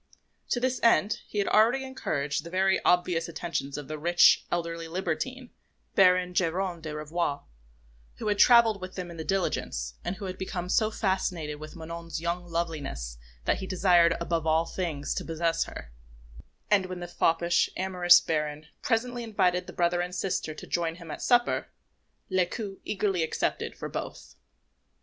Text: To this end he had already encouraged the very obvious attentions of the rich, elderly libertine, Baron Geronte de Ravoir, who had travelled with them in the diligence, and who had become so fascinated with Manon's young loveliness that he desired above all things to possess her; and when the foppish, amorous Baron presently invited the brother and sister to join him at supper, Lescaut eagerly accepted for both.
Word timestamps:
To 0.49 0.59
this 0.59 0.79
end 0.81 1.21
he 1.27 1.37
had 1.37 1.47
already 1.49 1.83
encouraged 1.85 2.43
the 2.43 2.49
very 2.49 2.83
obvious 2.83 3.29
attentions 3.29 3.77
of 3.77 3.87
the 3.87 3.99
rich, 3.99 4.47
elderly 4.51 4.87
libertine, 4.87 5.51
Baron 5.93 6.33
Geronte 6.33 6.81
de 6.81 6.95
Ravoir, 6.95 7.43
who 8.15 8.27
had 8.27 8.39
travelled 8.39 8.81
with 8.81 8.95
them 8.95 9.11
in 9.11 9.17
the 9.17 9.23
diligence, 9.23 9.93
and 10.03 10.15
who 10.15 10.25
had 10.25 10.39
become 10.39 10.69
so 10.69 10.89
fascinated 10.89 11.59
with 11.59 11.75
Manon's 11.75 12.19
young 12.19 12.47
loveliness 12.47 13.19
that 13.45 13.57
he 13.59 13.67
desired 13.67 14.15
above 14.19 14.47
all 14.47 14.65
things 14.65 15.13
to 15.13 15.23
possess 15.23 15.65
her; 15.65 15.91
and 16.71 16.87
when 16.87 16.99
the 16.99 17.07
foppish, 17.07 17.69
amorous 17.77 18.19
Baron 18.21 18.65
presently 18.81 19.21
invited 19.23 19.67
the 19.67 19.71
brother 19.71 20.01
and 20.01 20.15
sister 20.15 20.55
to 20.55 20.65
join 20.65 20.95
him 20.95 21.11
at 21.11 21.21
supper, 21.21 21.67
Lescaut 22.27 22.79
eagerly 22.83 23.21
accepted 23.21 23.75
for 23.77 23.87
both. 23.87 24.33